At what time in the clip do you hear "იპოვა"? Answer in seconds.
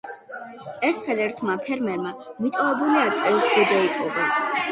3.91-4.27